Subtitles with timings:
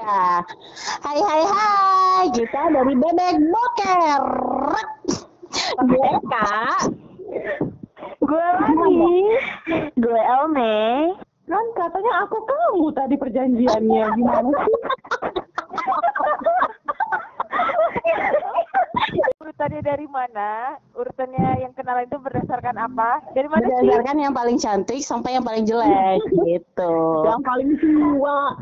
[0.00, 0.40] Ya.
[1.04, 4.22] Hai hai hai, kita dari Bebek Boker.
[5.84, 6.88] Gue Kak.
[8.24, 9.20] Gue lagi.
[10.00, 11.12] Gue Elme.
[11.44, 14.04] Kan katanya aku kamu tadi perjanjiannya.
[14.16, 14.76] Gimana sih?
[19.44, 20.80] Urutannya dari mana?
[20.96, 23.20] Urutannya yang kenalan itu berdasarkan apa?
[23.36, 23.84] Dari mana sih?
[23.84, 26.96] Berdasarkan yang paling cantik sampai yang paling jelek gitu.
[27.28, 28.56] Yang paling tua.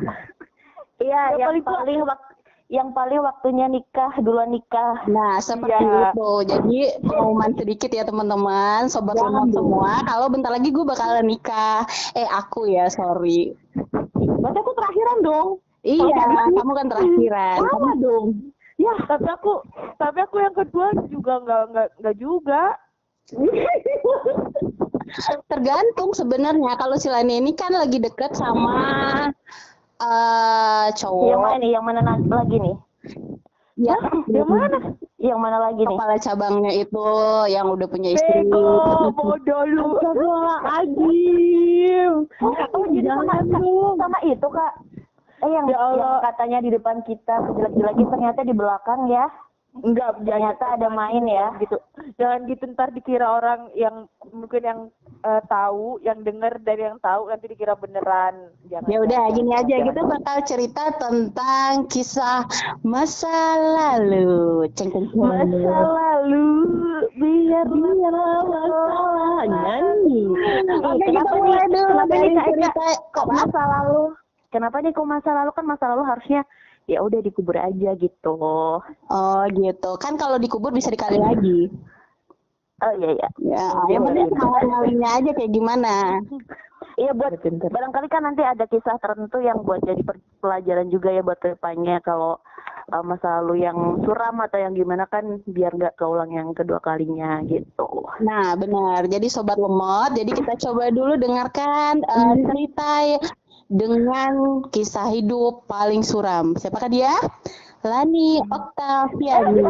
[0.99, 1.75] Iya, Yang yang paling tua.
[1.75, 2.21] paling wak
[2.69, 5.01] yang paling waktunya nikah, duluan nikah.
[5.09, 6.13] Nah, seperti Iya.
[6.13, 6.31] itu.
[6.45, 9.49] Jadi, pengumuman sedikit ya teman-teman, sobat dong.
[9.49, 10.05] semua.
[10.05, 11.89] Kalau bentar lagi gue bakalan nikah.
[12.13, 13.57] Eh, aku ya, sorry.
[14.13, 15.49] Berarti aku terakhiran dong.
[15.81, 16.13] Iya,
[16.53, 17.57] kamu kan terakhiran.
[17.57, 18.27] Sama dong.
[18.77, 19.53] Ya, tapi aku
[19.97, 22.63] tapi aku yang kedua juga nggak nggak nggak juga.
[25.49, 26.77] Tergantung sebenarnya.
[26.77, 28.77] Kalau si Lani ini kan lagi deket sama
[29.99, 31.27] eh cowok.
[31.27, 31.71] Yang mana nih?
[31.71, 32.77] Yang mana na- lagi nih?
[33.79, 33.95] Ya,
[34.27, 34.79] Yang mana?
[35.17, 35.89] Yang mana lagi nih?
[35.93, 37.05] kepala cabangnya itu
[37.47, 38.43] yang udah punya istri.
[38.43, 38.81] Bego,
[39.17, 39.85] bodoh lu.
[39.95, 42.13] Astagfirullahaladzim.
[42.73, 43.33] Oh, jadi sama,
[43.95, 44.73] sama itu, Kak.
[45.39, 45.95] Eh, yang, Ya Allah.
[45.95, 49.31] yang katanya di depan kita jelek-jelekin ternyata di belakang ya.
[49.79, 51.55] Enggak, Ternyata ada main ya.
[51.59, 51.79] gitu.
[52.19, 54.91] Jangan gitu ntar dikira orang yang mungkin yang
[55.25, 58.55] eh, tahu, yang denger dari yang tahu nanti dikira beneran.
[58.71, 58.89] Jangan.
[58.91, 59.87] Ya udah gini aja Jangan.
[59.91, 62.47] kita bakal cerita tentang kisah
[62.87, 64.67] masa lalu.
[64.75, 65.19] Ceng ceng ceng.
[65.19, 66.47] Masa lalu
[67.19, 70.23] biar biar masalah nyanyi.
[70.85, 71.75] Oke, kita Kenapa mulai nih?
[71.75, 74.03] dulu dari nih, cerita Kok masa lalu?
[74.49, 76.41] Kenapa nih kok masa lalu kan masa lalu harusnya
[76.89, 78.37] ya udah dikubur aja gitu.
[78.81, 79.91] Oh gitu.
[80.01, 81.69] Kan kalau dikubur bisa dikali lagi.
[82.79, 83.29] Oh iya iya.
[83.43, 85.95] Ya, yang penting semangat ngalinya aja kayak gimana.
[86.99, 87.71] Iya buat Pinter.
[87.71, 90.03] barangkali kan nanti ada kisah tertentu yang buat jadi
[90.43, 92.43] pelajaran juga ya buat depannya kalau
[92.91, 97.39] uh, masa lalu yang suram atau yang gimana kan biar nggak keulang yang kedua kalinya
[97.47, 98.03] gitu.
[98.19, 99.07] Nah, benar.
[99.07, 102.93] Jadi sobat lemot, jadi kita coba dulu dengarkan eh, cerita
[103.71, 106.59] dengan kisah hidup paling suram.
[106.59, 107.15] Siapakah dia?
[107.87, 109.63] Lani Oktaviani.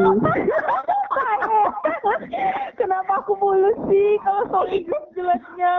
[2.79, 4.71] Kenapa aku mulu sih kalau soal
[5.13, 5.77] jelasnya?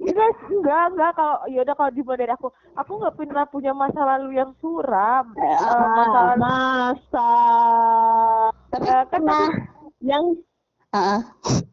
[0.00, 4.00] Guys, enggak, enggak kalau ya udah kalau dimulai dari aku, aku nggak pernah punya masa
[4.16, 5.36] lalu yang suram.
[5.36, 7.30] Eh, Eh, masa lalu Masa
[8.72, 9.46] Tapi Eh, kan pernah
[10.00, 10.24] yang
[10.90, 11.20] Heeh.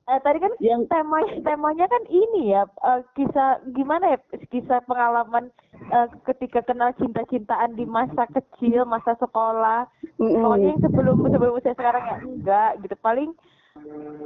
[0.08, 4.20] eh, tadi kan yang tema temanya kan ini ya eh, kisah gimana ya
[4.54, 5.50] kisah pengalaman
[5.90, 9.90] eh, ketika kenal cinta-cintaan di masa kecil masa sekolah
[10.22, 10.38] Mm-mm.
[10.38, 13.34] pokoknya yang sebelum sebelum usia sekarang ya enggak gitu paling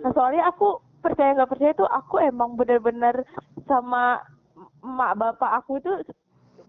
[0.03, 3.24] nah, soalnya aku percaya nggak percaya itu aku emang bener-bener
[3.63, 4.19] sama
[4.84, 5.91] emak bapak aku itu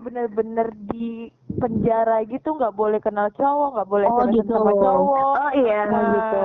[0.02, 4.50] bener-bener di penjara gitu nggak boleh kenal cowok nggak boleh Oh, gitu.
[4.50, 5.80] sama cowok Oh iya.
[5.84, 6.42] Oh, gitu.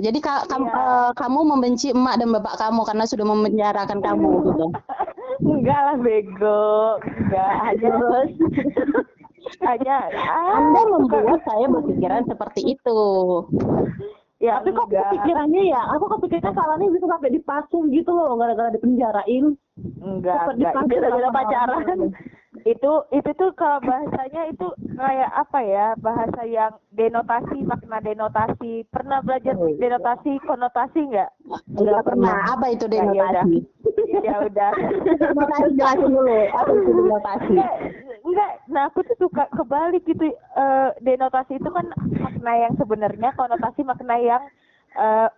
[0.00, 4.66] Jadi ka- kam- eh, kamu membenci emak dan bapak kamu karena sudah memenjarakan kamu gitu.
[5.42, 6.64] enggak lah bego
[7.02, 7.90] enggak hanya
[9.60, 9.96] hanya
[10.30, 13.00] ah, Anda membuat saya berpikiran seperti itu.
[14.38, 18.68] ya Tapi kok enggak kepikirannya ya, aku kepikirannya salahnya bisa sampai dipasung gitu loh, gara-gara
[18.70, 19.52] dipenjarain.
[19.98, 21.98] enggak Seperti enggak itu gara-gara pacaran.
[22.62, 29.20] Itu itu tuh kalau bahasanya itu kayak apa ya bahasa yang denotasi makna denotasi pernah
[29.20, 31.30] belajar denotasi konotasi enggak
[31.72, 32.36] Enggak pernah.
[32.46, 33.44] Apa itu Ya, ya udah.
[33.44, 33.58] denotasi?
[34.28, 34.70] ya udah
[35.18, 36.36] Denotasi jelasin dulu.
[36.52, 37.54] Apa itu denotasi?
[38.20, 41.86] enggak nah aku tuh suka kebalik gitu Eh, denotasi itu kan
[42.20, 44.42] makna yang sebenarnya konotasi makna yang
[44.94, 45.28] eh,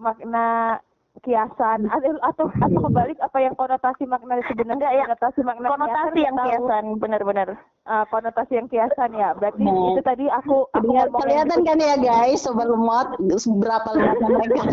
[0.00, 0.78] makna
[1.22, 5.06] kiasan atau atau atau kebalik apa yang konotasi makna sebenarnya ya.
[5.06, 6.46] konotasi makna konotasi kiasan, yang tahu.
[6.50, 7.48] kiasan benar-benar.
[7.86, 9.94] Ah, konotasi yang kiasan ya berarti Nah.
[9.94, 10.90] itu tadi aku aku
[11.22, 13.14] Kelihatan, kan ya guys, sobat lemot,
[13.62, 14.62] berapa lemotnya mereka.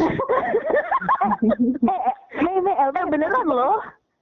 [1.93, 3.79] eh, eh Mei Mei Elme beneran loh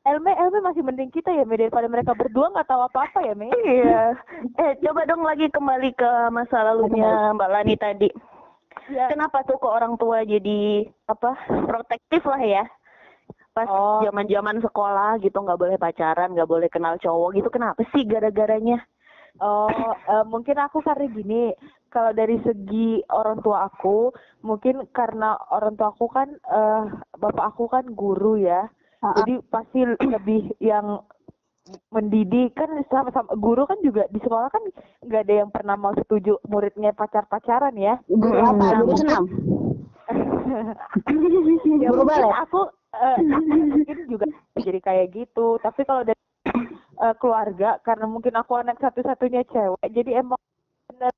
[0.07, 3.33] Elme Elme masih mending kita ya Mei daripada mereka berdua nggak tahu apa apa ya
[3.35, 4.15] Mei Iya.
[4.55, 8.09] Eh coba dong lagi kembali ke masa lalunya Mbak Lani tadi.
[8.91, 11.35] Ya Kenapa tuh kok orang tua jadi apa
[11.67, 12.63] protektif lah ya?
[13.51, 14.05] Pas Oh.
[14.05, 17.49] zaman-zaman sekolah gitu nggak boleh pacaran, nggak boleh kenal cowok gitu.
[17.49, 18.77] Kenapa sih gara-garanya?
[19.37, 21.53] Oh, eh, mungkin aku karena gini,
[21.93, 24.09] kalau dari segi orang tua aku,
[24.41, 26.83] mungkin karena orang tua aku kan, eh,
[27.17, 28.65] bapak aku kan guru ya,
[28.97, 31.05] jadi pasti lebih yang
[31.91, 34.63] mendidik kan sama-sama guru kan juga di sekolah kan
[35.03, 37.99] nggak ada yang pernah mau setuju muridnya pacar-pacaran ya.
[38.07, 38.65] Guru apa?
[38.83, 39.23] Guru senam?
[41.83, 42.61] ya Guru mungkin aku
[42.95, 43.17] eh,
[43.67, 44.25] mungkin juga
[44.55, 46.19] jadi kayak gitu, tapi kalau dari
[47.03, 50.39] eh, keluarga karena mungkin aku anak satu-satunya cewek jadi emang
[50.87, 51.13] bener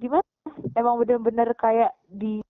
[0.00, 0.26] gimana
[0.74, 2.42] emang bener-bener kayak di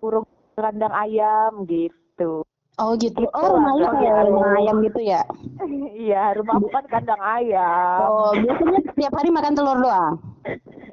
[0.00, 0.24] kurung
[0.56, 2.46] kandang ayam gitu
[2.76, 3.18] Oh gitu.
[3.18, 5.20] Gitu Oh rumah lu kayak kalau- rumah ayam gitu ya?
[6.00, 10.14] iya rumah aku kan kandang ayam Oh biasanya setiap hari makan telur doang?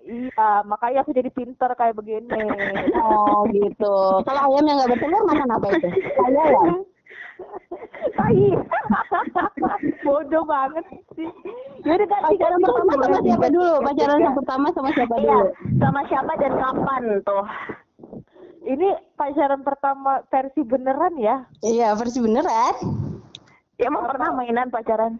[0.04, 2.28] iya makanya aku jadi pinter kayak begini
[3.04, 3.96] Oh gitu.
[4.22, 5.88] Kalau ayam yang nggak bertelur makan apa itu?
[6.24, 6.68] Ayam.
[8.10, 8.48] Tai.
[10.04, 11.30] bodoh banget sih
[11.84, 13.74] jadi kan Pacaran pertama sama siapa dulu?
[13.80, 15.46] Pacaran yang pertama sama siapa Iya, dulu?
[15.78, 17.46] sama siapa dan kapan tuh?
[18.68, 22.76] Ini pacaran pertama versi beneran ya Iya versi beneran.
[23.80, 25.18] Ya emang pernah mainan pacaran?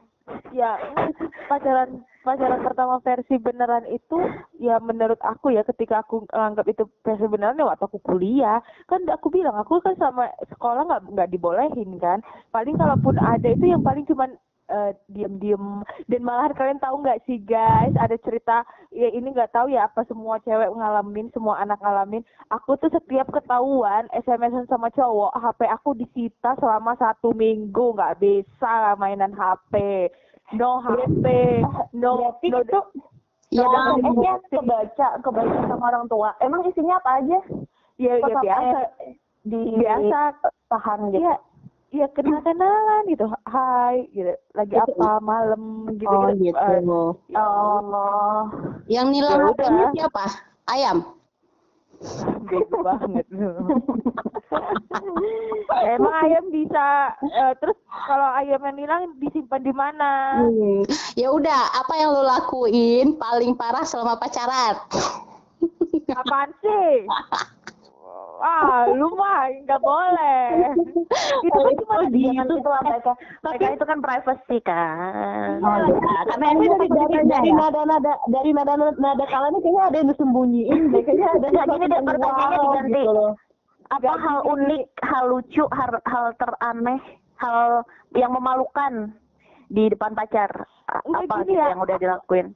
[0.52, 0.76] ya
[1.52, 4.20] pacaran pacaran pertama versi beneran itu
[4.60, 8.60] ya menurut aku ya ketika aku anggap itu versi beneran ya waktu aku kuliah
[8.92, 12.20] kan aku bilang aku kan sama sekolah nggak nggak dibolehin kan
[12.52, 14.36] paling kalaupun ada itu yang paling cuman
[14.68, 15.84] eh, diem-diem.
[16.08, 20.04] Dan malahan kalian tahu nggak sih guys ada cerita ya ini nggak tahu ya apa
[20.08, 22.24] semua cewek ngalamin semua anak ngalamin.
[22.52, 27.96] Aku tuh setiap ketahuan SMS-an sama cowok HP aku disita selama satu minggu.
[27.96, 30.08] Nggak bisa mainan HP
[30.56, 31.26] no HP
[31.92, 32.82] no Berarti no itu
[33.48, 36.36] Ya, Yang esnya kebaca, kebaca sama orang tua.
[36.44, 37.40] Emang isinya apa aja?
[37.96, 38.80] ya, ya biasa.
[39.48, 40.20] Di biasa.
[40.68, 41.24] tahan gitu.
[41.24, 41.36] Iya,
[41.92, 43.26] iya kenal kenalan gitu.
[43.48, 44.34] Hai, gitu.
[44.54, 46.12] Lagi apa malam gitu.
[46.12, 46.52] Oh gitu.
[46.52, 47.02] gitu.
[47.38, 48.42] Oh,
[48.92, 49.94] Yang nilang Ya HP-nya udah.
[49.96, 50.26] siapa?
[50.68, 50.98] Ayam.
[52.48, 53.26] bego banget.
[55.98, 60.38] Emang ayam bisa eh, terus kalau ayam yang hilang disimpan di mana?
[60.46, 60.86] Hmm.
[61.18, 64.78] Ya udah, apa yang lo lakuin paling parah selama pacaran?
[66.14, 66.94] Apaan sih?
[68.38, 70.74] Ah, lu mah nggak boleh.
[71.48, 73.12] Itu kan cuma jangan gitu lah mereka.
[73.42, 75.58] Mereka itu kan privacy kan.
[75.62, 75.98] Oh, ya.
[76.34, 80.82] Karena ini dari dari dari nada nada dari nada nada kalanya kayaknya ada yang disembunyiin.
[80.94, 83.02] Kayaknya ada Nggak, gini deh, yang pertanyaannya diganti.
[83.02, 83.26] gitu.
[83.88, 87.00] Apa hal unik, hal lucu, hal, hal teraneh,
[87.40, 89.16] hal yang memalukan
[89.72, 90.52] di depan pacar?
[90.92, 91.72] Apa gitu ya.
[91.72, 92.52] yang udah dilakuin?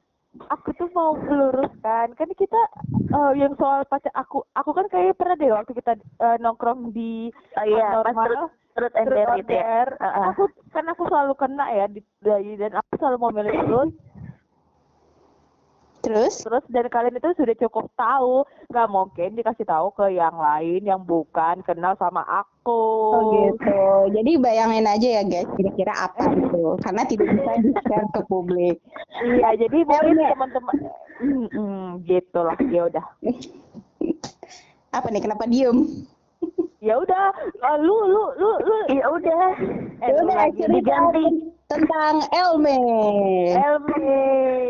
[0.48, 2.60] Aku tuh mau meluruskan kan kita
[3.12, 7.28] eh, yang soal pacar aku aku kan kayaknya pernah deh waktu kita eh, nongkrong di
[7.60, 8.48] Oh iya, normal,
[8.80, 8.88] or
[9.36, 9.84] gitu ya.
[9.84, 10.24] Heeh.
[10.32, 12.00] aku kan aku selalu kena ya di,
[12.56, 13.92] dan aku selalu mau milih truth
[16.02, 16.34] Terus?
[16.42, 18.42] terus dan kalian itu sudah cukup tahu
[18.74, 22.82] nggak mungkin dikasih tahu ke yang lain yang bukan kenal sama aku
[23.12, 23.82] Oh gitu.
[24.14, 26.78] Jadi bayangin aja ya guys, kira-kira apa itu.
[26.80, 28.76] Karena tidak bisa di-share ke publik.
[29.22, 30.30] iya jadi mungkin Mek.
[30.34, 30.76] teman-teman
[31.20, 33.06] hmm, gitu lah ya udah
[34.92, 36.04] Apa nih, kenapa diem?
[36.80, 39.44] Ya udah eh, lu lu lu lu Ya udah.
[39.98, 41.24] eh, Ya udah, cerita diganti.
[41.66, 42.78] tentang Elme.
[43.54, 44.10] Elmi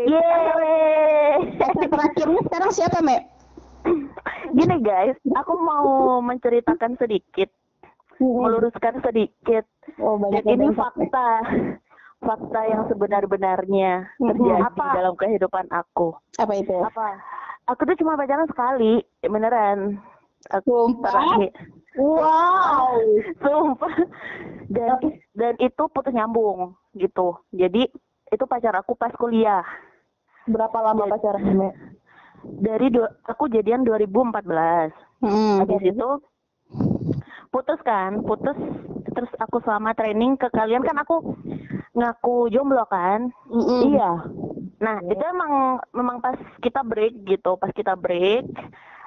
[0.07, 1.37] Yeay.
[1.83, 3.17] Terakhirnya sekarang siapa, Me?
[4.53, 5.83] Gini guys, aku mau
[6.21, 7.49] menceritakan sedikit,
[8.19, 9.65] meluruskan sedikit.
[9.97, 10.77] Oh, banyak ini banyak.
[10.77, 11.29] fakta,
[12.21, 14.29] fakta yang sebenar-benarnya Mhm.
[14.29, 14.87] terjadi Apa?
[14.93, 16.13] dalam kehidupan aku.
[16.37, 16.77] Apa itu?
[16.77, 17.17] apa
[17.65, 19.97] Aku tuh cuma pacaran sekali, beneran.
[20.51, 21.51] Aku terakhir.
[21.95, 22.99] Wow.
[23.43, 23.95] Sumpah.
[24.67, 24.99] Dan
[25.37, 27.37] dan itu putus nyambung gitu.
[27.53, 27.87] Jadi
[28.33, 29.63] itu pacar aku pas kuliah.
[30.49, 31.69] Berapa lama pacaran, Me?
[32.43, 34.91] Dari dua, aku jadian 2014.
[35.23, 35.63] Hmm.
[35.63, 36.09] Habis itu
[37.53, 38.57] putus kan, putus
[39.13, 41.37] terus aku selama training ke kalian kan aku
[41.95, 43.29] ngaku jomblo kan.
[43.47, 43.93] Mm-mm.
[43.93, 44.11] iya
[44.83, 48.43] Nah, itu emang memang pas kita break gitu, pas kita break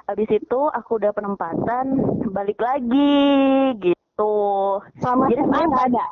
[0.06, 1.98] habis itu aku udah penempatan
[2.30, 4.34] balik lagi gitu.
[5.02, 6.06] Sama Jadi SMA nggak ada.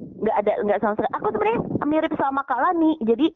[0.00, 1.12] nggak ada nggak sama sekali.
[1.14, 2.98] Aku sebenarnya mirip sama Kalani.
[3.06, 3.30] Jadi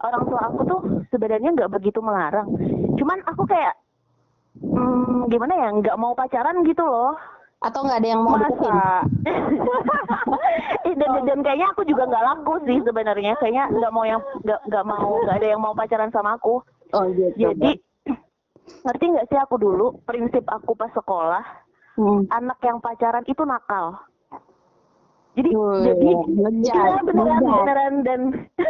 [0.00, 2.48] orang tua aku tuh sebenarnya nggak begitu melarang.
[2.96, 3.74] Cuman aku kayak
[4.62, 7.18] hmm, gimana ya nggak mau pacaran gitu loh.
[7.60, 9.04] Atau nggak ada yang mau masa
[10.88, 13.36] Eh, dan, dan kayaknya aku juga nggak laku sih sebenarnya.
[13.42, 16.62] Kayaknya nggak mau yang nggak nggak mau nggak ada yang mau pacaran sama aku.
[16.96, 17.36] Oh gitu.
[17.36, 17.89] Jadi
[18.80, 21.44] ngerti nggak sih aku dulu prinsip aku pas sekolah
[22.00, 22.24] Hmm.
[22.32, 23.98] anak yang pacaran itu nakal.
[25.36, 26.10] Jadi Wih, jadi
[26.64, 28.20] iya beneran beneran dan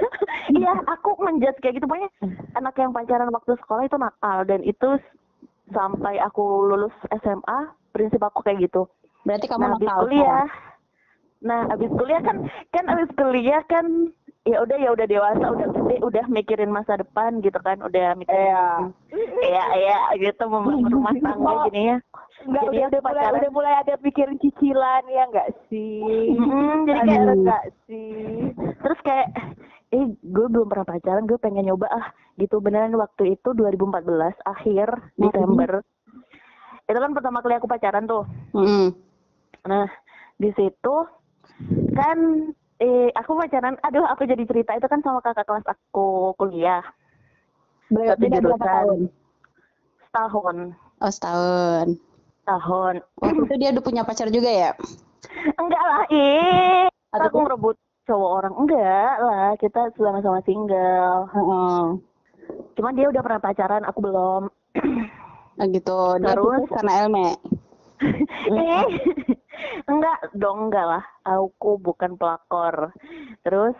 [0.58, 2.10] iya aku menjat kayak gitu pokoknya
[2.58, 4.98] anak yang pacaran waktu sekolah itu nakal dan itu
[5.72, 6.92] sampai aku lulus
[7.22, 8.90] SMA prinsip aku kayak gitu.
[9.24, 9.98] Berarti kamu nah, nakal.
[10.04, 10.46] kuliah.
[11.40, 12.36] Nah, habis kuliah kan
[12.76, 13.86] kan habis kuliah kan
[14.42, 18.40] ya udah ya udah dewasa, udah gede, udah mikirin masa depan gitu kan, udah mikirin
[18.40, 18.64] Iya.
[19.40, 21.96] Iya, iya gitu membangun rumah tangga gini ya.
[22.40, 23.36] Enggak, Jadi udah, udah mulai pacaran.
[23.36, 26.32] udah mulai ada pikiran cicilan ya enggak sih?
[26.32, 28.16] Mm, jadi kayak enggak sih?
[28.80, 29.28] terus kayak
[29.90, 32.06] eh gue belum pernah pacaran gue pengen nyoba ah
[32.36, 34.06] gitu beneran waktu itu 2014
[34.40, 35.84] akhir Desember
[36.82, 38.94] itu kan pertama kali aku pacaran tuh Mm-mm.
[39.62, 39.84] nah
[40.36, 40.96] di situ
[41.92, 42.18] kan
[42.80, 46.80] eh aku pacaran aduh aku jadi cerita itu kan sama kakak kelas aku kuliah
[47.90, 48.70] Ber- Satu beda berapa jurusan.
[48.72, 49.00] tahun?
[50.08, 50.56] setahun
[51.00, 51.86] Oh setahun.
[52.48, 54.70] tahun Waktu itu dia udah punya pacar juga ya?
[55.60, 56.02] enggak lah
[57.12, 57.76] Atau aku ngerebut
[58.08, 61.80] cowok orang enggak lah kita sama-sama single Heeh.
[62.74, 64.42] cuman dia udah pernah pacaran aku belum
[65.60, 66.16] Nah, gitu.
[66.24, 66.64] Dia Terus?
[66.72, 67.28] karena Elme.
[68.48, 68.84] eh
[69.86, 71.04] enggak dong enggak lah.
[71.26, 72.94] Aku bukan pelakor.
[73.42, 73.76] Terus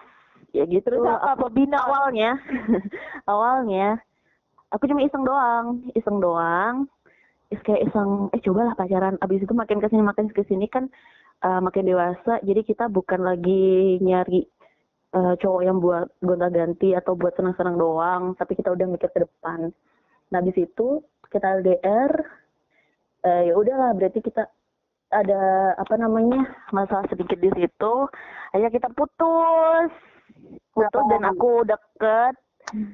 [0.54, 0.84] ya gitu.
[0.84, 1.48] Terus apa?
[1.48, 2.38] Pembina awalnya
[3.32, 3.98] awalnya
[4.70, 5.66] aku cuma iseng doang.
[5.94, 6.86] Iseng doang.
[7.50, 9.18] Is kayak iseng eh cobalah pacaran.
[9.22, 10.86] Abis itu makin ke sini makin ke sini kan
[11.42, 12.38] eh, makin dewasa.
[12.42, 14.46] Jadi kita bukan lagi nyari
[15.14, 18.22] eh, cowok yang buat gonta ganti atau buat senang-senang doang.
[18.38, 19.74] Tapi kita udah mikir ke depan.
[20.30, 22.12] Nah di situ kita LDR
[23.26, 24.46] eh, ya udahlah berarti kita
[25.10, 26.38] ada apa namanya
[26.70, 27.94] masalah sedikit di situ.
[28.54, 29.90] Akhirnya kita putus.
[30.70, 32.34] Putus dan aku deket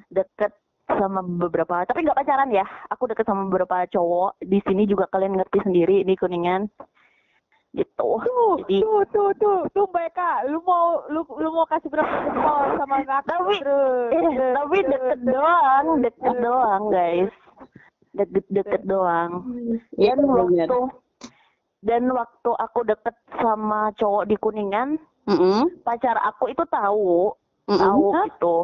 [0.08, 0.52] deket
[0.86, 2.64] sama beberapa tapi nggak pacaran ya.
[2.88, 4.40] Aku deket sama beberapa cowok.
[4.40, 6.64] Di sini juga kalian ngerti sendiri di kuningan.
[7.76, 8.08] Gitu.
[8.24, 12.08] Tuh, jadi tuh, tuh, tuh, tuh Mbak Eka, lu mau, lu, lu mau kasih berapa
[12.24, 15.28] jempol sama kakak Tapi- terus, eh, terus, tapi deket terus.
[15.36, 17.32] doang deket doang guys.
[18.16, 19.30] Deket deket doang.
[20.00, 20.80] Iya, dan waktu
[21.86, 25.70] dan waktu aku deket sama cowok di kuningan Mm-mm.
[25.82, 27.30] pacar aku itu tahu
[27.66, 27.78] Mm-mm.
[27.80, 28.24] tahu Hah?
[28.26, 28.56] gitu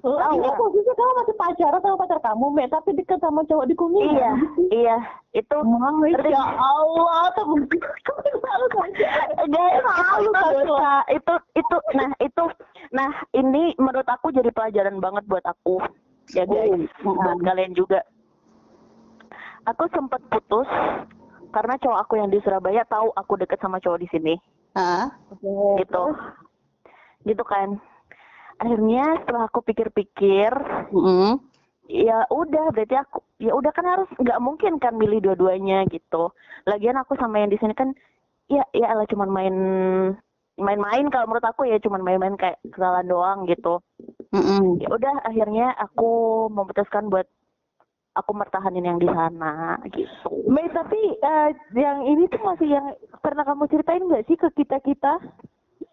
[0.00, 0.32] Oh, Tahu.
[0.40, 4.16] iya, posisi kamu masih pacaran sama pacar kamu, Me, tapi deket sama cowok di kuningan.
[4.16, 4.32] iya
[4.72, 4.96] iya
[5.36, 8.64] itu Masya Allah, temen kamu selalu
[10.24, 10.94] itu kan, dosa.
[11.12, 12.44] Itu itu nah itu
[12.96, 15.84] nah ini menurut aku jadi pelajaran banget buat aku.
[16.32, 18.00] Ya guys, buat kalian juga.
[19.68, 20.70] Aku sempat putus
[21.50, 24.34] karena cowok aku yang di Surabaya tahu aku deket sama cowok di sini.
[24.74, 25.10] Ah.
[25.78, 26.04] Gitu.
[27.26, 27.76] Gitu kan.
[28.60, 30.52] Akhirnya setelah aku pikir-pikir,
[30.92, 31.40] Mm-mm.
[31.88, 36.28] ya udah berarti aku ya udah kan harus nggak mungkin kan milih dua-duanya gitu
[36.68, 37.96] lagian aku sama yang di sini kan
[38.52, 39.56] ya ya lah cuman main
[40.60, 43.80] main-main kalau menurut aku ya cuman main-main kayak kenalan doang gitu
[44.36, 44.76] Mm-mm.
[44.76, 47.24] ya udah akhirnya aku memutuskan buat
[48.12, 52.86] aku mertahanin yang di sana gitu Mei, tapi eh, yang ini tuh masih yang
[53.18, 55.18] pernah kamu ceritain nggak sih ke kita kita?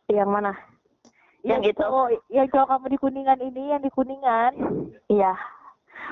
[0.07, 0.55] yang mana
[1.43, 4.51] yang itu cowok, yang cowok kamu di kuningan ini, yang di kuningan.
[5.07, 5.36] iya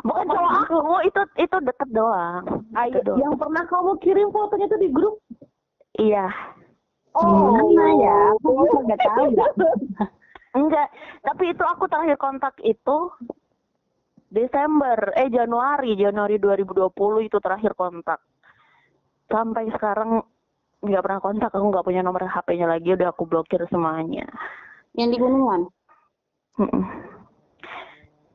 [0.04, 3.20] bukan cowok aku itu itu deket doang Ah, Itu iya, doang.
[3.20, 5.16] Yang pernah kamu kirim fotonya tuh di grup.
[5.96, 6.28] iya
[7.16, 8.18] Oh, Gimana ya?
[8.36, 8.52] Aku
[8.84, 9.32] nggak tahu.
[10.52, 10.88] Enggak,
[11.24, 12.98] tapi itu aku terakhir kontak itu
[14.36, 16.92] Desember, eh Januari, Januari 2020
[17.24, 18.20] itu terakhir kontak.
[19.32, 20.20] Sampai sekarang
[20.84, 24.28] nggak pernah kontak, aku nggak punya nomor HP-nya lagi, udah aku blokir semuanya.
[24.92, 25.62] Yang di Gunungan.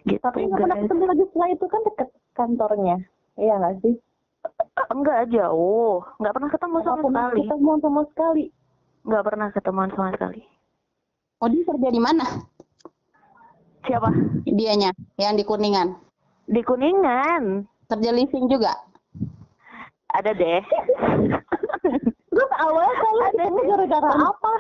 [0.09, 2.97] Gitu, Tapi nggak pernah ketemu lagi setelah itu kan deket kantornya.
[3.37, 3.95] Iya nggak sih?
[4.89, 8.45] Enggak jauh, nggak pernah ketemu Nggak sama pernah sekali, ketemu sama sekali.
[9.01, 10.43] nggak pernah ketemuan sama sekali.
[11.41, 12.25] Oh dia kerja di mana?
[13.89, 14.09] Siapa?
[14.45, 15.97] Dianya, yang di Kuningan.
[16.51, 17.65] Di Kuningan.
[17.91, 18.77] Kerja leasing juga.
[20.15, 20.63] Ada deh.
[22.31, 24.53] Terus awalnya kalian ketemu gara-gara apa?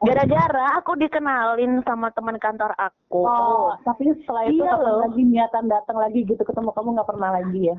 [0.00, 3.28] Gara-gara aku dikenalin sama teman kantor aku.
[3.28, 7.30] Oh, tapi setelah itu Iya kapan lagi niatan datang lagi gitu ketemu kamu nggak pernah
[7.36, 7.76] lagi ya?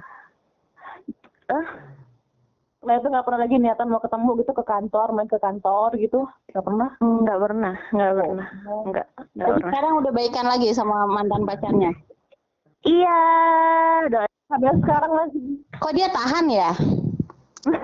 [1.49, 1.65] Eh,
[2.79, 6.19] Setelah itu nggak pernah lagi niatan mau ketemu gitu ke kantor, main ke kantor gitu,
[6.47, 6.89] nggak pernah?
[7.03, 8.47] Enggak pernah, enggak pernah.
[8.87, 9.67] Enggak Tapi pernah.
[9.67, 11.91] sekarang udah baikan lagi sama mantan pacarnya.
[12.87, 13.19] Iya,
[14.07, 14.23] udah.
[14.47, 15.43] Sampai sekarang masih.
[15.75, 16.71] Kok dia tahan ya?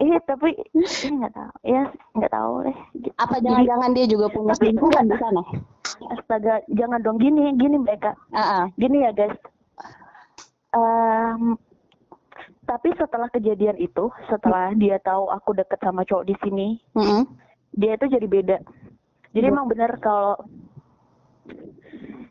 [0.00, 0.86] Iya, tapi ini
[1.18, 1.52] enggak tahu.
[1.66, 1.84] Ya,
[2.16, 2.76] enggak tahu deh.
[3.20, 5.42] Apa jangan-jangan dia juga punya selingkuhan di sana?
[6.14, 8.16] Astaga, jangan dong gini, gini mereka.
[8.32, 8.64] Ah, ah.
[8.80, 9.36] Gini ya, guys.
[10.72, 11.58] Em,
[12.70, 17.26] tapi setelah kejadian itu, setelah dia tahu aku deket sama cowok di sini, Mm-mm.
[17.74, 18.56] dia itu jadi beda.
[19.34, 20.38] Jadi emang bener kalau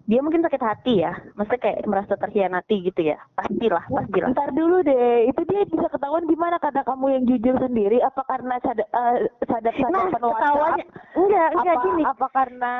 [0.09, 4.31] dia mungkin sakit hati ya, maksudnya kayak merasa terhianati gitu ya, pastilah, pastilah.
[4.33, 8.01] Ntar dulu deh, itu dia bisa ketahuan gimana karena kamu yang jujur sendiri?
[8.01, 12.03] Apa karena sadar uh, sadar Nah, sadar ketawanya enggak, enggak apa, gini.
[12.07, 12.73] apa karena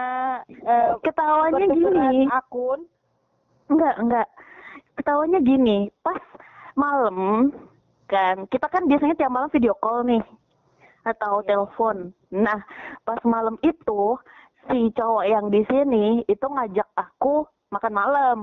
[1.06, 2.22] Ketawanya bertuturan gini.
[2.34, 2.80] akun?
[3.70, 4.28] Enggak, enggak.
[4.98, 6.18] Ketawanya gini, pas
[6.80, 7.52] malam
[8.08, 10.24] kan kita kan biasanya tiap malam video call nih
[11.04, 12.64] atau telepon nah
[13.04, 14.16] pas malam itu
[14.70, 18.38] si cowok yang di sini itu ngajak aku makan malam.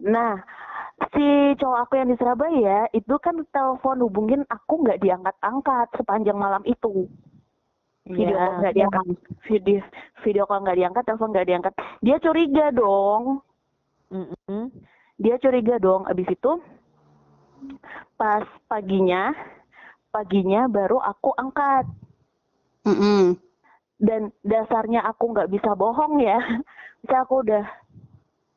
[0.00, 0.34] Nah,
[1.14, 6.64] si cowok aku yang di Surabaya itu kan telepon hubungin aku nggak diangkat-angkat sepanjang malam
[6.66, 7.06] itu.
[8.04, 8.44] Video Iya.
[8.44, 9.04] call nggak diangkat,
[9.48, 9.80] video
[10.20, 11.72] video call nggak diangkat, telepon nggak diangkat.
[12.04, 13.40] Dia curiga dong,
[14.12, 14.68] Mm-mm.
[15.18, 16.06] Dia curiga dong.
[16.06, 16.52] Abis itu
[18.18, 19.34] pas paginya,
[20.10, 21.86] paginya baru aku angkat.
[22.84, 23.38] Mm-mm.
[23.98, 26.38] Dan dasarnya aku nggak bisa bohong ya.
[27.04, 27.64] Bisa aku udah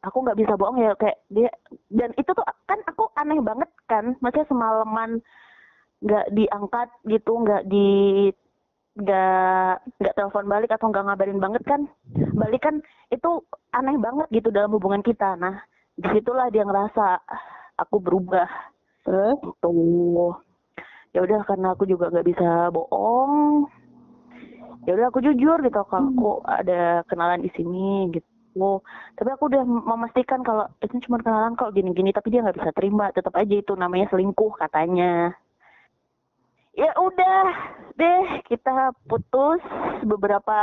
[0.07, 1.51] aku nggak bisa bohong ya kayak dia
[1.91, 5.19] dan itu tuh kan aku aneh banget kan maksudnya semalaman
[5.99, 7.87] nggak diangkat gitu nggak di
[8.97, 11.81] nggak nggak telepon balik atau nggak ngabarin banget kan
[12.33, 12.75] balik kan
[13.11, 13.29] itu
[13.73, 15.59] aneh banget gitu dalam hubungan kita nah
[15.97, 17.41] di situlah dia ngerasa "Ah,
[17.81, 18.45] aku berubah.
[19.01, 19.37] Terus?
[19.41, 20.37] gitu.
[21.15, 23.65] Ya udah karena aku juga nggak bisa bohong.
[24.85, 28.83] Ya udah aku jujur gitu kalau aku ada kenalan di sini gitu.
[29.17, 33.09] Tapi aku udah memastikan kalau itu cuma kenalan kok gini-gini tapi dia nggak bisa terima.
[33.11, 35.33] Tetap aja itu namanya selingkuh katanya.
[36.77, 37.41] Ya udah
[37.97, 39.63] deh kita putus
[40.05, 40.59] beberapa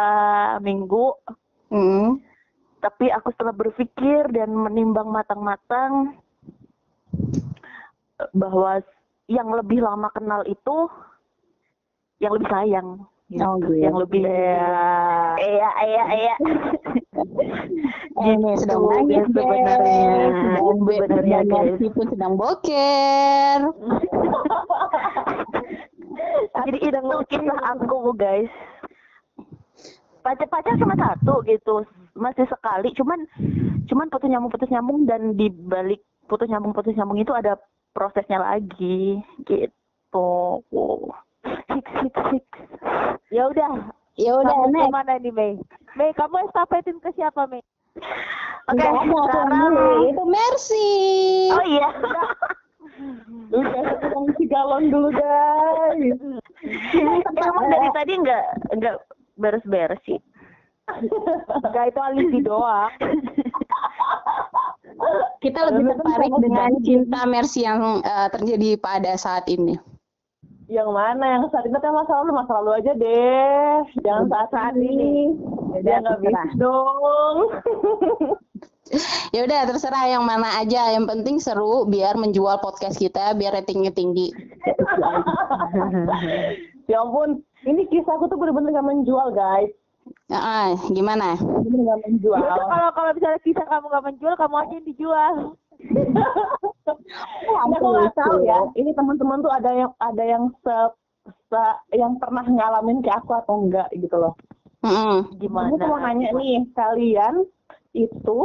[0.62, 1.19] minggu.
[1.75, 2.23] Mm.
[2.85, 6.21] Tapi aku setelah berpikir dan menimbang matang-matang
[8.21, 8.85] eh, bahwa
[9.25, 10.93] yang lebih lama kenal itu
[12.21, 12.88] yang lebih sayang
[13.41, 13.73] Oh, gitu.
[13.73, 13.88] gitu.
[13.88, 14.21] yang lebih
[15.41, 16.35] iya iya iya
[18.14, 20.31] Eh, nih, sedang Gitu, nangis, guys, sebenarnya.
[20.55, 21.75] Sebenarnya, guys.
[21.99, 23.59] Pun sedang boker.
[26.64, 28.50] jadi itu kisah aku guys
[30.25, 33.21] pacar-pacar cuma satu gitu masih sekali cuman
[33.85, 37.59] cuman putus nyambung putus nyambung dan di balik putus nyambung putus nyambung itu ada
[37.90, 40.62] prosesnya lagi gitu
[41.68, 42.44] six six six
[43.28, 43.90] Ya udah.
[44.14, 44.87] Ya udah, Kamu next.
[44.87, 45.52] ke mana nih Mei?
[45.99, 47.59] Mei, kamu estafetin ke siapa Mei?
[48.64, 49.75] oke yang sekarang.
[50.06, 50.90] Itu Mercy.
[51.50, 51.88] oh iya
[53.50, 56.18] Udah satu isi galon dulu guys.
[56.94, 58.44] emang dari tadi nggak
[58.79, 58.96] nggak
[59.35, 60.22] beres-beres sih
[60.85, 62.92] Enggak itu alibi doang.
[65.40, 69.77] Kita lebih tertarik dengan cinta Mercy yang eh, terjadi pada saat ini.
[70.64, 73.85] Yang mana yang saat ini teh masa lalu masa lalu aja deh.
[74.01, 75.37] Jangan saat saat ini.
[75.85, 77.37] Ya nggak bisa dong.
[79.33, 80.92] Ya udah terserah yang mana aja.
[80.92, 84.29] Yang penting seru biar menjual podcast kita biar ratingnya tinggi.
[86.92, 89.73] ya ampun, ini kisahku tuh bener-bener gak menjual guys.
[90.29, 91.37] Ah, gimana?
[91.37, 92.40] Bener-bener gak menjual.
[92.43, 95.35] Kalau kalau misalnya kisah kamu nggak menjual, kamu aja yang dijual.
[97.45, 98.61] Ya, aku nggak tahu ya.
[98.77, 100.77] Ini teman-teman tuh ada yang ada yang se,
[101.49, 104.37] se- yang pernah ngalamin kayak aku atau enggak gitu loh.
[104.85, 105.33] Mm-mm.
[105.40, 107.49] gimana Aku mau nanya nih, kalian
[107.97, 108.38] itu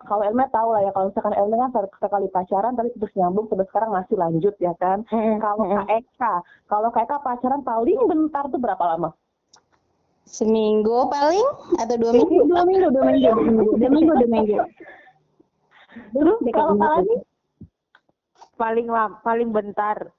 [0.00, 3.68] kalau Elma tahu lah ya kalau misalkan Elma kan sekali pacaran tapi terus nyambung sampai
[3.68, 5.04] sekarang masih lanjut ya kan.
[5.40, 9.12] Kalau Kak Eka, kalau Kak Eka pacaran paling bentar tuh berapa lama?
[10.26, 11.48] Seminggu paling
[11.80, 12.48] atau dua minggu?
[12.48, 14.56] Dua minggu, dua minggu, dua minggu, dua minggu, dua minggu.
[16.14, 17.04] Terus kalau?
[18.60, 20.12] Paling lam, paling bentar.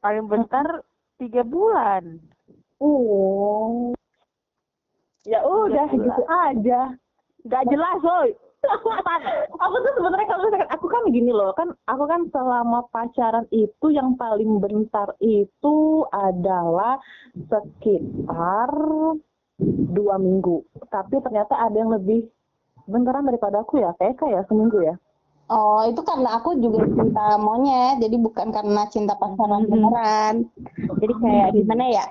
[0.00, 0.82] Paling bentar
[1.20, 2.16] tiga bulan.
[2.80, 3.92] Oh.
[5.28, 6.96] Ya udah gitu aja.
[7.44, 8.32] Gak jelas, woy.
[9.62, 13.86] Aku tuh sebenarnya kalau misalkan aku kan gini loh kan aku kan selama pacaran itu
[13.94, 16.98] yang paling bentar itu adalah
[17.46, 18.70] sekitar
[19.94, 22.26] dua minggu tapi ternyata ada yang lebih
[22.90, 24.98] bentaran daripada aku ya kayak kayak seminggu ya
[25.48, 30.44] Oh, itu karena aku juga cinta monyet, jadi bukan karena cinta pacaran beneran.
[31.00, 32.04] Jadi kayak gimana ya?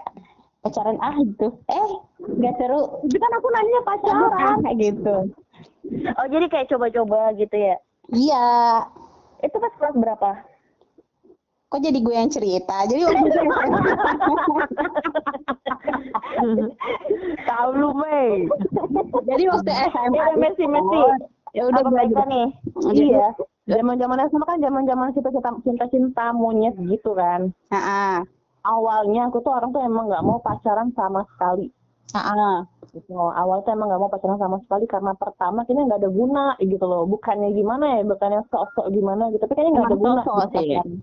[0.65, 1.53] Pacaran ah gitu.
[1.69, 2.97] Eh, nggak seru.
[3.05, 5.15] tapi kan aku nanya pacaran Kayak gitu.
[6.13, 7.75] Oh jadi kayak coba-coba gitu ya
[8.07, 8.47] Iya.
[9.41, 10.31] itu pas kelas berapa
[11.67, 12.87] Kok jadi gue yang cerita?
[12.87, 13.43] Jadi waktu itu
[17.43, 18.47] Tahu lu, Mei.
[19.25, 21.01] jadi waktu SMA Ya Messi, Messi.
[21.51, 22.47] Ya udah apa mereka nih
[22.93, 23.27] iya
[23.65, 28.23] zaman zaman SMA kan zaman zaman cinta cinta cinta cinta monyet gitu kan Heeh.
[28.61, 31.71] awalnya aku tuh orang tuh emang nggak mau pacaran sama sekali
[32.13, 32.55] Heeh.
[32.97, 33.31] Gitu loh.
[33.31, 36.83] Awalnya tuh emang nggak mau pacaran sama sekali karena pertama kayaknya nggak ada guna gitu
[36.83, 37.05] loh.
[37.05, 39.39] Bukannya gimana ya, bukannya sok-sok gimana gitu.
[39.39, 40.21] Tapi kayaknya nggak ada guna.
[40.21, 40.69] sok-sok sih.
[40.73, 40.97] pacaran.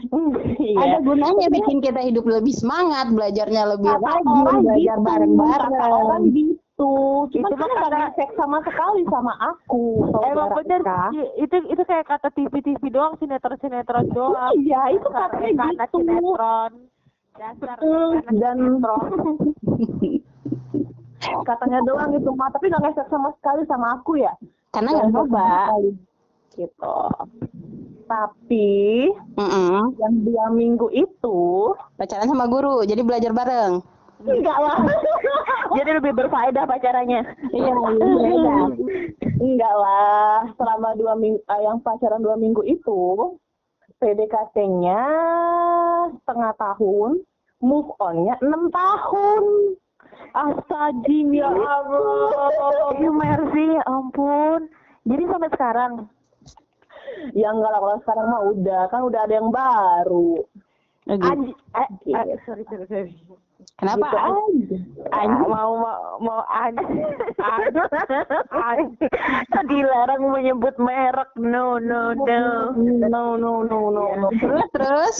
[0.00, 0.80] Hmm, iya.
[0.80, 4.96] Ada gunanya bikin kita hidup lebih semangat, belajarnya lebih Kata rajin, orang belajar gitu, Kata
[4.96, 6.24] orang bareng-bareng.
[6.32, 6.56] gitu.
[6.80, 6.92] itu.
[7.36, 9.84] Cuma Itu kan nggak karena- ngefek sama sekali sama aku.
[10.24, 10.80] Emang bener
[11.36, 14.56] itu itu kayak kata TV-TV doang sinetron sinetron doang.
[14.56, 16.00] Iya, itu katanya gitu.
[16.00, 16.72] sinetron.
[17.36, 17.76] Dasar
[18.32, 18.80] dan.
[21.20, 24.32] katanya doang gitu mah, tapi nggak ngefek sama sekali sama aku ya.
[24.72, 25.48] Karena nggak coba.
[26.56, 26.96] Gitu.
[28.10, 28.70] Tapi
[29.38, 29.94] Mm-mm.
[30.02, 33.78] yang dua minggu itu Pacaran sama guru, jadi belajar bareng.
[34.20, 34.76] enggak lah.
[35.80, 37.22] Jadi lebih berfaedah pacarannya.
[37.54, 37.76] Iya,
[38.26, 38.58] iya.
[39.46, 43.32] Enggak lah, selama dua minggu, yang pacaran dua minggu itu,
[44.02, 45.00] PDKT-nya
[46.20, 47.22] setengah tahun,
[47.62, 49.42] move on-nya enam tahun.
[50.34, 52.90] Astagfirullah ya Allah.
[52.98, 54.70] Ya Mercy, ya ampun.
[55.06, 55.92] Jadi sampai sekarang.
[57.34, 60.40] Ya enggak lah, kalau sekarang mah udah, kan udah ada yang baru.
[61.10, 61.26] Oh, gitu.
[61.26, 62.38] Anj eh, eh, Gitu.
[62.46, 63.12] sorry sorry sorry.
[63.76, 64.06] Kenapa?
[64.06, 64.32] Gitu aja.
[65.16, 66.78] Anj mau mau mau anj
[67.40, 67.76] anj
[68.52, 68.88] anj.
[69.70, 71.30] Dilarang menyebut merek.
[71.40, 72.72] No, no, no.
[72.76, 74.28] No, no, no, no, no.
[74.38, 75.16] Terus, terus?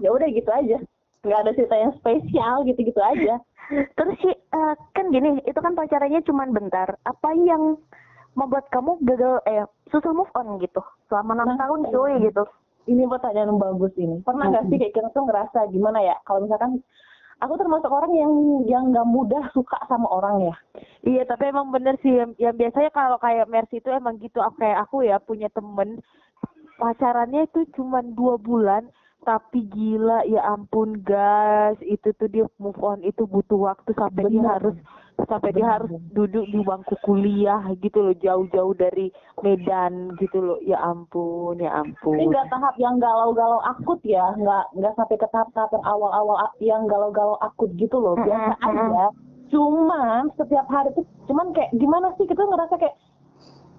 [0.00, 0.80] Ya udah gitu aja.
[1.20, 3.36] Nggak ada cerita yang spesial, gitu-gitu aja.
[3.70, 6.98] Terus sih, eh, kan gini, itu kan pacarannya cuma bentar.
[7.02, 7.78] Apa yang
[8.34, 10.82] membuat kamu gagal, eh, susah move on gitu?
[11.06, 12.44] Selama enam Nah, tahun cuy gitu.
[12.84, 14.18] Ini pertanyaan yang bagus ini.
[14.20, 16.16] Pernah nggak sih kayak kita tuh ngerasa gimana ya?
[16.26, 16.82] Kalau misalkan
[17.38, 18.32] aku termasuk orang yang
[18.66, 20.54] yang nggak mudah suka sama orang ya.
[21.00, 24.58] Iya tapi emang bener sih yang, yang biasanya kalau kayak Mercy itu emang gitu Aku-
[24.58, 26.02] kayak aku ya punya temen
[26.76, 28.88] pacarannya itu cuma dua bulan
[29.22, 31.76] tapi gila ya ampun guys.
[31.84, 34.52] Itu tuh dia move on itu butuh waktu sampai dia Bener.
[34.56, 34.76] harus
[35.28, 39.12] sampai dia harus duduk di bangku kuliah gitu loh jauh-jauh dari
[39.44, 40.58] Medan gitu loh.
[40.64, 45.28] Ya ampun ya Ini ampun nggak tahap yang galau-galau akut ya, nggak nggak sampai ke
[45.28, 49.12] tahap-tahap yang awal-awal yang galau-galau akut gitu loh, biasa aja.
[49.50, 52.24] Cuman setiap hari tuh, cuman kayak gimana sih?
[52.24, 52.94] Kita ngerasa kayak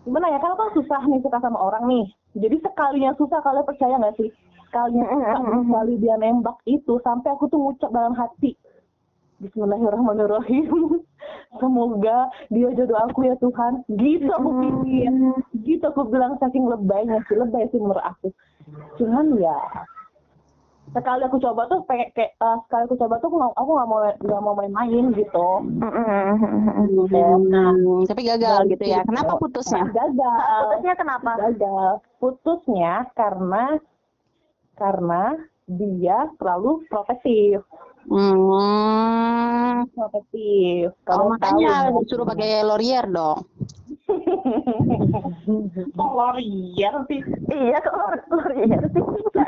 [0.04, 0.38] gimana ya?
[0.44, 4.30] Kalau kan susah nih suka sama orang nih, jadi sekalinya susah kalian percaya nggak sih?
[4.72, 8.56] Susah sekali dia nembak itu sampai aku tuh ngucap dalam hati.
[9.44, 11.04] Bismillahirrahmanirrahim.
[11.60, 13.84] Semoga dia jodoh aku ya Tuhan.
[13.92, 15.12] Gitu aku pikir.
[15.66, 17.36] Gitu aku bilang saking lebaynya sih.
[17.36, 18.32] Lebay sih menurut aku.
[18.96, 19.60] Cuman ya
[20.92, 23.88] sekali aku coba tuh pengen kayak eh, sekali aku coba tuh aku nggak aku nggak
[23.88, 25.48] mau nggak mau main-main gitu.
[25.68, 26.36] Hmm,
[28.08, 29.04] tapi gagal gitu ya.
[29.08, 29.84] Kenapa putusnya?
[29.92, 30.36] Gagal.
[30.68, 31.36] Putusnya kenapa?
[31.50, 32.00] Gagal.
[32.20, 33.80] Putusnya karena
[34.82, 35.38] karena
[35.70, 37.62] dia terlalu protektif.
[38.10, 39.86] Hmm.
[39.94, 40.90] Protektif.
[40.90, 43.46] Oh, Kalau makanya tahu- suruh pakai Laurier dong.
[45.98, 47.22] Kok Laurier sih?
[47.52, 47.96] Iya, kok
[48.32, 49.04] Laurier sih?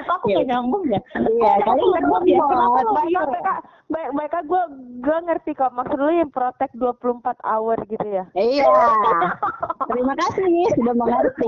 [0.10, 1.00] Aku nggak nyambung ya.
[1.16, 2.40] Iya, kali nyambung ya.
[2.44, 3.54] Baik, mereka,
[3.90, 4.64] baik, mereka gue
[5.04, 8.26] gue ngerti kok maksud lu yang protect 24 hour gitu ya.
[8.36, 8.68] Iya.
[9.84, 10.48] Terima kasih
[10.80, 11.48] sudah mengerti.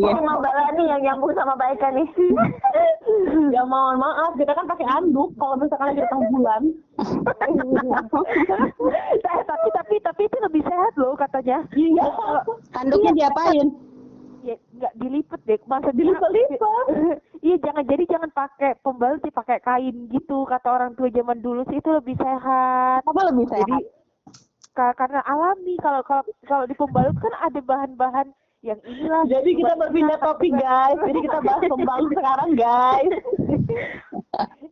[0.00, 2.08] Cuma Mbak Lani yang nyambung sama Mbak Eka nih.
[3.52, 6.72] Ya mohon maaf, kita kan pakai anduk kalau misalkan datang bulan.
[6.96, 7.04] Eh,
[9.50, 11.60] tapi tapi tapi itu lebih sehat loh katanya.
[11.76, 12.08] Iya.
[12.72, 13.68] Handuknya diapain?
[14.42, 16.86] Ya nggak dilipet deh, masa Dilipet-lipet.
[17.46, 21.66] Iya jangan jadi jangan pakai pembalut sih pakai kain gitu kata orang tua zaman dulu
[21.66, 23.02] sih itu lebih sehat.
[23.02, 23.82] Apa lebih Jadi sehat?
[24.78, 28.30] ka- karena alami kalau kalau kalau di pembalut kan ada bahan-bahan
[28.62, 29.26] yang inilah.
[29.26, 30.98] Jadi kita berpindah topik guys.
[31.02, 33.12] Jadi kita bahas pembalut sekarang guys.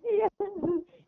[0.07, 0.29] Iya.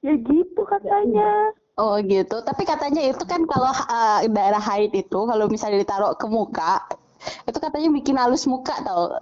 [0.02, 1.54] ya gitu katanya.
[1.80, 2.36] Oh gitu.
[2.44, 6.84] Tapi katanya itu kan kalau uh, daerah haid itu kalau misalnya ditaruh ke muka,
[7.48, 9.16] itu katanya bikin halus muka tau.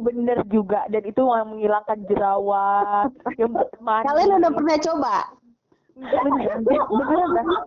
[0.00, 3.12] Bener juga dan itu menghilangkan jerawat.
[4.08, 5.16] Kalian udah pernah coba?
[5.92, 7.58] bener, bener, bener.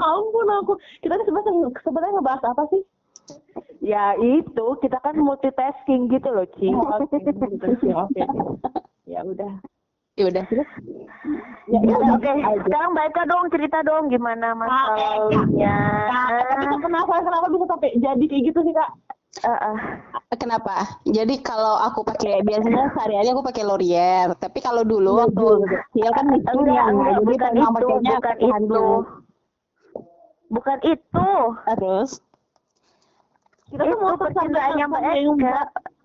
[0.00, 0.72] Ampun aku.
[1.04, 1.52] Kita ini sebenarnya
[1.84, 2.82] sebenarnya ngebahas apa sih?
[3.84, 6.72] Ya itu kita kan multitasking gitu loh Ci.
[6.72, 8.24] Oke.
[9.04, 9.75] Ya udah.
[10.16, 10.44] Ya udah.
[11.66, 12.30] Ya, ya, Oke,
[12.64, 15.76] sekarang Mbak Eka dong cerita dong gimana masa lalunya.
[16.08, 18.90] Nah, tapi kenapa kenapa bisa sampai jadi kayak gitu sih kak?
[19.44, 19.76] Eh, eh.
[20.40, 20.88] Kenapa?
[21.04, 25.46] Jadi kalau aku pakai biasanya sehari-hari aku pakai Laurier, tapi kalau dulu waktu
[25.92, 28.84] kecil kan Enggak, ya, enggak, jadi bukan memang itu, bukan itu.
[30.46, 31.30] Bukan itu.
[31.76, 32.10] Terus
[33.66, 35.58] Kita tuh mau Itu percintaannya Mbak sama yang Eka.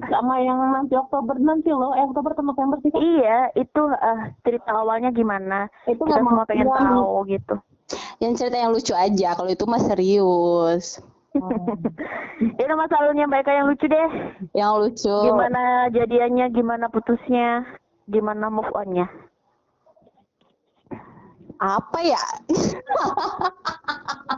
[0.10, 2.90] sama yang nanti Oktober nanti loh, eh Oktober atau November sih?
[2.90, 5.70] Iya, itu eh, cerita awalnya gimana?
[5.86, 7.56] itu Kita nggak mau semua pengen tahu gitu.
[8.18, 9.30] yang cerita yang lucu aja.
[9.38, 10.98] Kalau itu mah serius.
[12.42, 14.10] Itu masa lalunya Mbak Eka yang lucu deh.
[14.52, 15.16] Yang lucu.
[15.32, 17.64] Gimana jadiannya, gimana putusnya,
[18.10, 19.06] gimana move on-nya.
[21.62, 22.24] Apa ya?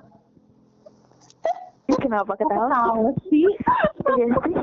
[1.88, 2.68] Kenapa ketawa?
[2.72, 3.50] Tahu sih.
[4.08, 4.56] Iya sih.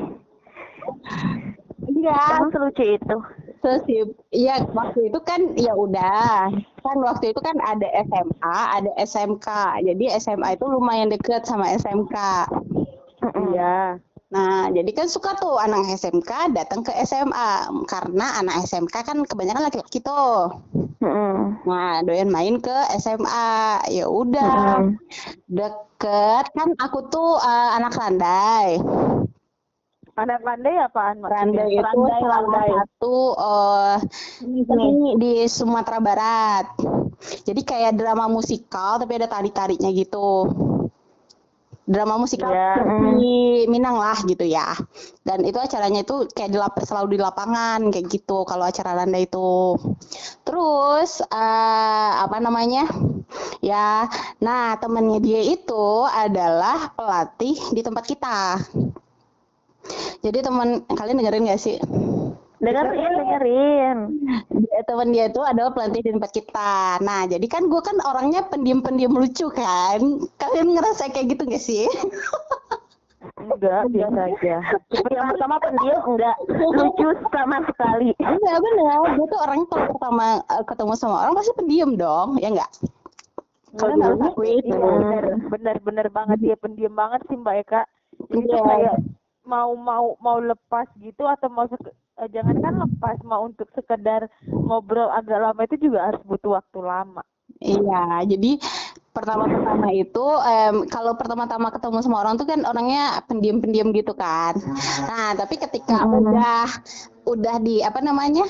[2.01, 2.21] Iya.
[2.41, 3.17] Emang selucu itu.
[3.61, 3.83] Terus
[4.33, 6.49] iya waktu itu kan ya udah
[6.81, 9.49] kan waktu itu kan ada SMA, ada SMK.
[9.85, 12.17] Jadi SMA itu lumayan deket sama SMK.
[13.53, 14.01] Iya.
[14.31, 19.69] Nah, jadi kan suka tuh anak SMK datang ke SMA karena anak SMK kan kebanyakan
[19.69, 20.57] laki-laki tuh.
[21.01, 21.65] Mm-mm.
[21.65, 23.81] Nah, doyan main ke SMA.
[23.89, 24.85] Ya udah.
[24.85, 25.01] Mm-mm.
[25.49, 28.69] Deket kan aku tuh eh, anak landai.
[30.21, 31.17] Anak landai apaan?
[31.25, 32.69] Landai itu Landai, salah landai.
[32.77, 33.97] satu eh,
[34.45, 36.67] Ini ini di Sumatera Barat.
[37.49, 40.49] Jadi kayak drama musikal tapi ada tari-tarinya gitu.
[41.91, 42.87] Drama musikal Iya.
[43.19, 44.79] di Minang lah gitu ya.
[45.27, 49.19] Dan itu acaranya itu kayak di lap- selalu di lapangan kayak gitu kalau acara Landa
[49.19, 49.75] itu.
[50.47, 52.87] Terus eh, apa namanya?
[53.59, 54.07] Ya,
[54.39, 58.59] nah temennya dia itu adalah pelatih di tempat kita.
[60.21, 61.77] Jadi teman kalian dengerin gak sih?
[62.61, 63.99] Dengerin, dengerin.
[64.53, 67.01] Dia- teman dia itu adalah pelatih di tempat kita.
[67.01, 70.01] Nah, jadi kan gue kan orangnya pendiam-pendiam lucu kan.
[70.37, 71.89] Kalian ngerasa kayak gitu gak sih?
[73.41, 74.57] Enggak, biasa aja.
[75.09, 78.13] Yang pertama pendiam enggak lucu sama sekali.
[78.17, 79.17] Iya benar.
[79.17, 82.71] Gue tuh orangnya kalau pertama eh, ketemu sama orang pasti pendiam dong, ya enggak?
[83.71, 84.69] Kalian harus akui itu.
[84.69, 87.83] Iya, bener, bener, bener banget dia pendiam banget sih Mbak Eka.
[88.29, 88.65] Jadi tuh Iya.
[88.69, 88.95] kayak
[89.45, 95.41] mau mau mau lepas gitu atau mau eh, jangankan lepas mau untuk sekedar ngobrol agak
[95.41, 97.23] lama itu juga harus butuh waktu lama.
[97.61, 98.57] Iya, jadi
[99.11, 104.55] pertama-tama itu em, kalau pertama-tama ketemu sama orang tuh kan orangnya pendiam-pendiam gitu kan.
[105.05, 106.71] Nah, tapi ketika udah
[107.27, 108.47] udah di apa namanya?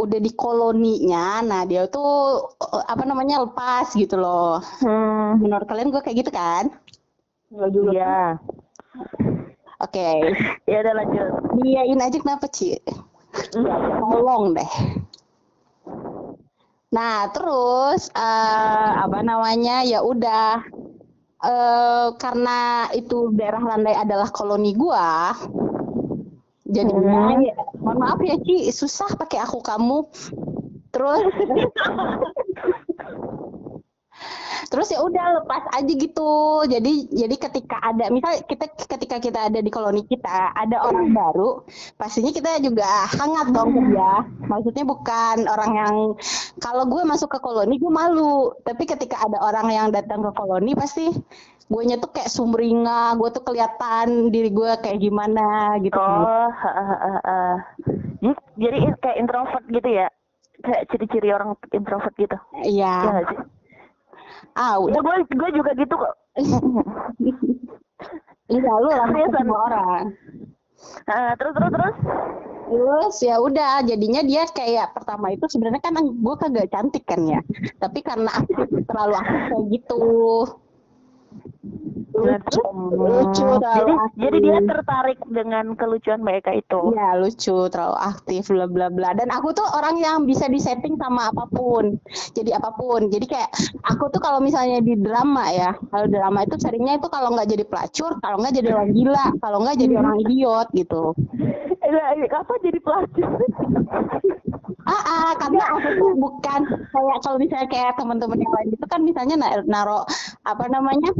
[0.00, 2.40] udah di koloninya, nah dia tuh
[2.88, 4.64] apa namanya lepas gitu loh.
[4.80, 5.36] Hmm.
[5.44, 6.72] Menurut kalian gue kayak gitu kan?
[7.52, 7.92] Enggak juga.
[7.92, 8.24] Iya.
[9.80, 10.36] Oke,
[10.68, 11.24] Ya udah lanjut.
[11.64, 12.76] diain aja kenapa Ci?
[14.00, 14.72] Tolong deh.
[16.92, 19.80] Nah, terus eh, apa namanya?
[19.86, 20.60] Ya udah
[21.40, 25.32] eh karena itu daerah Landai adalah koloni gua.
[26.70, 30.06] Jadinya ya, mohon maaf ya Ci, susah pakai aku kamu.
[30.92, 31.24] Terus
[34.70, 36.62] Terus ya udah lepas aja gitu.
[36.70, 41.66] Jadi jadi ketika ada misal kita ketika kita ada di koloni kita ada orang baru,
[41.98, 42.86] pastinya kita juga
[43.18, 44.22] hangat dong dia.
[44.46, 45.94] Maksudnya bukan orang yang
[46.62, 50.78] kalau gue masuk ke koloni gue malu, tapi ketika ada orang yang datang ke koloni
[50.78, 51.18] pasti
[51.70, 55.98] gue tuh kayak sumringah, gue tuh kelihatan diri gue kayak gimana gitu.
[55.98, 57.50] Oh, ha, ha, ha,
[58.54, 60.06] Jadi kayak introvert gitu ya?
[60.62, 62.38] Kayak ciri-ciri orang introvert gitu.
[62.62, 63.26] Iya.
[63.26, 63.59] Sih?
[64.56, 66.14] Ah, udah Ya gue gue juga gitu kok.
[68.50, 69.46] Iya, lu langsung Seriusan?
[69.46, 70.04] sama orang.
[71.06, 71.96] Ah, terus terus terus.
[72.70, 77.40] Terus ya udah jadinya dia kayak pertama itu sebenarnya kan gue kagak cantik kan ya.
[77.78, 80.02] Tapi karena aktif terlalu aktif kayak gitu.
[82.10, 82.62] Lucu,
[82.92, 84.20] lucu Jadi aktif.
[84.20, 86.80] jadi dia tertarik dengan kelucuan Mbak Eka itu.
[86.92, 89.10] Iya lucu, terlalu aktif, bla bla bla.
[89.16, 91.96] Dan aku tuh orang yang bisa disetting sama apa pun.
[92.36, 93.08] Jadi apa pun.
[93.08, 93.50] Jadi kayak
[93.86, 97.64] aku tuh kalau misalnya di drama ya, kalau drama itu seringnya itu kalau nggak jadi
[97.64, 101.02] pelacur, kalau nggak jadi orang gila, kalau nggak jadi orang idiot gitu.
[101.80, 103.30] Eh, apa jadi pelacur?
[104.86, 106.60] Ah, ah, karena aku tuh bukan
[106.92, 110.00] kayak kalau misalnya kayak teman-teman yang lain itu kan misalnya na- naro
[110.46, 111.10] apa namanya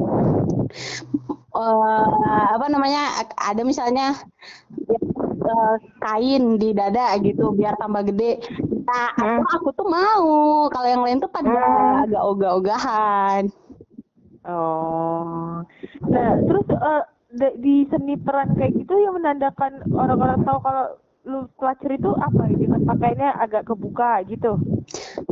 [1.50, 2.06] eh
[2.54, 3.02] apa namanya
[3.34, 4.14] ada misalnya
[5.50, 8.38] eh, kain di dada gitu biar tambah gede.
[8.86, 10.26] Nah, aku, aku tuh mau.
[10.70, 11.50] Kalau yang lain tuh pada
[12.06, 13.42] agak ogah-ogahan.
[14.46, 15.62] Oh.
[16.10, 16.66] Nah, terus
[17.30, 20.84] de- di seni peran kayak gitu yang menandakan orang-orang tahu kalau
[21.28, 24.56] lu pelacur itu apa dengan pakainya agak kebuka gitu.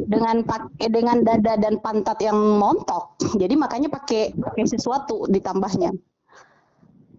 [0.09, 3.17] dengan pakai dengan dada dan pantat yang montok.
[3.37, 5.93] Jadi makanya pakai pakai sesuatu ditambahnya.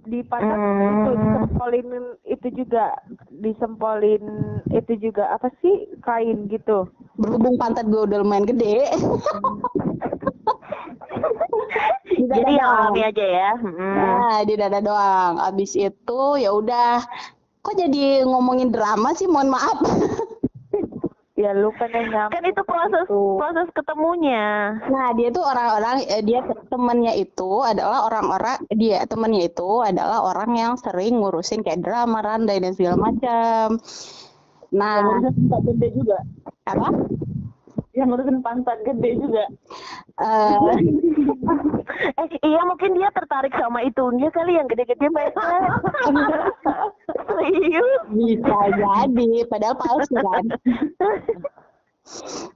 [0.10, 1.06] Di pantat Hmm.
[1.06, 1.88] itu disempolin
[2.26, 2.86] itu juga
[3.30, 4.24] disempolin
[4.74, 6.90] itu juga apa sih kain gitu.
[7.20, 8.90] Berhubung pantat gue udah lumayan gede.
[12.10, 13.52] Di dada Jadi yang alami aja ya.
[13.56, 13.96] Hmm.
[13.96, 15.34] Nah, di dada doang.
[15.40, 17.00] Abis itu ya udah.
[17.60, 19.28] Kok jadi ngomongin drama sih?
[19.28, 19.78] Mohon maaf.
[21.40, 24.76] Ya lu kan yang Kan itu proses proses ketemunya.
[24.92, 30.52] Nah, dia tuh orang-orang eh, dia temennya itu adalah orang-orang dia temennya itu adalah orang
[30.60, 33.80] yang sering ngurusin kayak drama, randai dan segala macam.
[34.76, 36.18] Nah, Ngurusin tempat gede juga.
[36.68, 36.88] apa?
[37.96, 39.44] yang ngurusin pantat gede juga.
[40.20, 40.58] Eh,
[42.20, 45.34] Eh iya mungkin dia tertarik sama itunya kali yang gede-gede banget.
[47.28, 48.02] Serius.
[48.14, 50.46] bisa jadi, padahal palsu kan.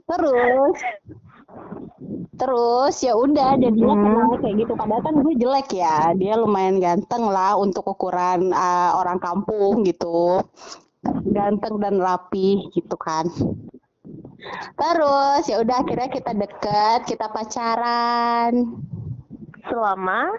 [0.08, 0.78] Terus
[2.34, 4.04] Terus ya udah jadinya Hmm.
[4.10, 8.98] kenal kayak gitu padahal kan gue jelek ya dia lumayan ganteng lah untuk ukuran uh,
[8.98, 10.42] orang kampung gitu
[11.30, 13.30] ganteng dan rapi gitu kan
[14.76, 18.80] terus ya udah akhirnya kita deket kita pacaran
[19.64, 20.36] Selama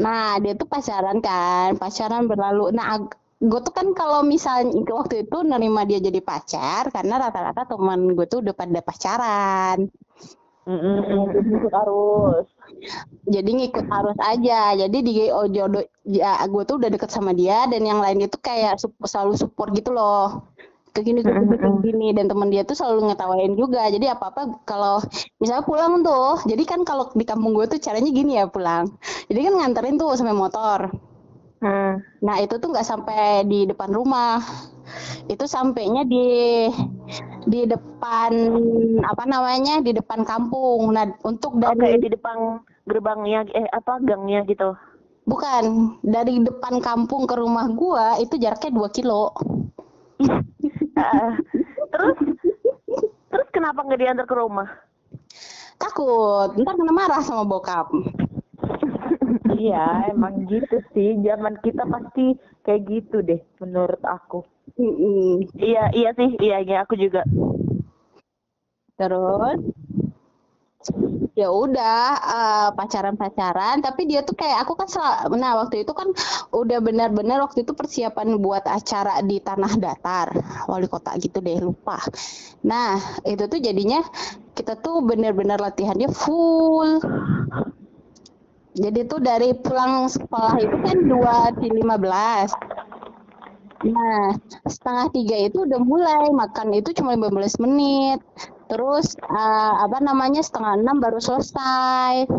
[0.00, 2.72] Nah, dia tuh pacaran kan, pacaran berlalu.
[2.72, 3.04] Nah,
[3.36, 8.24] gue tuh kan kalau misalnya waktu itu nerima dia jadi pacar, karena rata-rata teman gue
[8.24, 9.92] tuh udah pada pacaran.
[11.84, 12.46] Arus.
[13.28, 14.72] Jadi ngikut arus aja.
[14.78, 18.40] Jadi di oh, jodoh, ya, gue tuh udah deket sama dia, dan yang lain itu
[18.40, 20.48] kayak sup- selalu support gitu loh.
[21.00, 22.06] Ke gini, gini, ke gini.
[22.12, 23.88] Dan temen dia tuh selalu ngetawain juga.
[23.88, 25.00] Jadi apa-apa kalau
[25.40, 28.92] misalnya pulang tuh, jadi kan kalau di kampung gue tuh caranya gini ya pulang.
[29.32, 30.92] Jadi kan nganterin tuh sampai motor.
[31.62, 31.92] hmm.
[32.26, 34.40] Nah, itu tuh nggak sampai di depan rumah.
[35.32, 36.26] Itu sampainya di
[37.48, 38.32] di depan
[39.02, 39.80] apa namanya?
[39.80, 40.92] Di depan kampung.
[40.92, 44.76] Nah, untuk Oke dari di depan gerbangnya eh apa gangnya gitu.
[45.30, 45.64] bukan
[46.02, 49.32] dari depan kampung ke rumah gua itu jaraknya 2 kilo.
[51.92, 52.16] Terus
[53.30, 54.68] terus kenapa nggak diantar ke rumah?
[55.80, 57.88] Takut, ntar kena marah sama bokap.
[59.56, 61.18] Iya, emang gitu sih.
[61.24, 64.44] Zaman kita pasti kayak gitu deh, menurut aku.
[65.58, 67.26] Iya iya sih iya iya aku juga.
[69.00, 69.58] Terus
[71.38, 71.98] ya udah
[72.36, 76.08] eh, pacaran-pacaran tapi dia tuh kayak aku kan sel- nah waktu itu kan
[76.52, 80.28] udah benar-benar waktu itu persiapan buat acara di tanah datar
[80.70, 82.00] wali kota gitu deh lupa.
[82.66, 84.00] Nah itu tuh jadinya
[84.56, 87.00] kita tuh benar-benar latihannya full.
[88.82, 92.48] Jadi tuh dari pulang sekolah itu kan dua di lima belas.
[93.80, 94.36] Nah,
[94.68, 98.20] setengah tiga itu udah mulai makan itu cuma 15 menit.
[98.70, 102.30] Terus eh, apa namanya setengah enam baru selesai.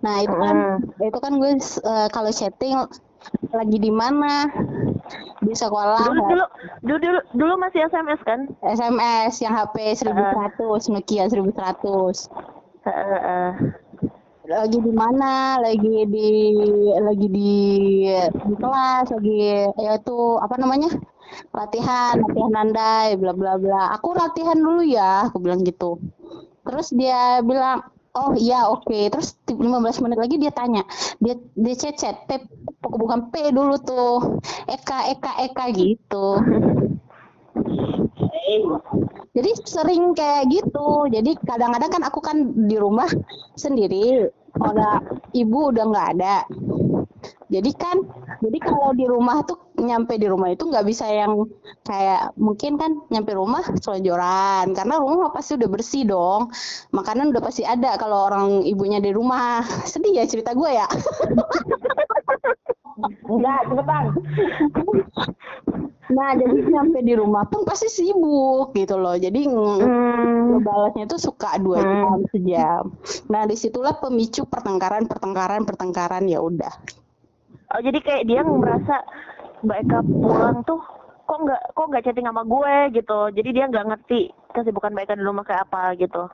[0.00, 0.56] Nah itu kan
[1.04, 2.88] itu kan gue eh, kalau chatting
[3.52, 4.48] lagi di mana?
[5.44, 6.08] Di sekolah.
[6.08, 6.44] Dulu dulu
[6.82, 8.48] dulu dulu, dulu masih SMS kan?
[8.64, 13.52] SMS yang HP 1100 Nokia 1100 Eh, eh, eh.
[14.48, 15.60] lagi di mana?
[15.60, 16.30] Lagi di
[16.96, 17.52] lagi di
[18.24, 19.36] di kelas lagi
[19.76, 20.88] ya itu apa namanya
[21.52, 23.82] latihan latihan andai bla bla bla.
[23.98, 26.00] Aku latihan dulu ya aku bilang gitu.
[26.64, 27.84] Terus dia bilang
[28.16, 29.12] oh iya oke.
[29.12, 30.82] Terus di 15 menit lagi dia tanya.
[31.20, 32.42] Dia dia chat chat P
[32.82, 34.40] bukan P dulu tuh.
[34.68, 36.40] Eka Eka Eka gitu.
[39.36, 41.06] Jadi sering kayak gitu.
[41.12, 42.36] Jadi kadang-kadang kan aku kan
[42.66, 43.06] di rumah
[43.54, 44.26] sendiri
[44.58, 45.04] orang
[45.36, 46.36] ibu udah nggak ada
[47.48, 47.96] jadi kan
[48.44, 51.48] jadi kalau di rumah tuh nyampe di rumah itu nggak bisa yang
[51.80, 56.52] kayak mungkin kan nyampe rumah selonjoran karena rumah pasti udah bersih dong.
[56.92, 59.64] Makanan udah pasti ada kalau orang ibunya di rumah.
[59.90, 60.86] Sedih ya cerita gue ya.
[63.30, 64.04] Enggak, cepetan.
[66.08, 69.14] nah jadi nyampe di rumah pun pasti sibuk gitu loh.
[69.14, 70.58] Jadi mm, Hmm.
[70.58, 72.84] ngebalasnya tuh suka dua jam sejam.
[73.30, 76.72] Nah di situlah pemicu pertengkaran pertengkaran pertengkaran ya udah
[77.68, 79.04] Oh jadi kayak dia merasa
[79.60, 80.80] Mbak Eka pulang tuh
[81.28, 83.20] kok nggak kok nggak chatting sama gue gitu.
[83.36, 86.24] Jadi dia nggak ngerti kesibukan Mbak Eka di rumah kayak apa gitu.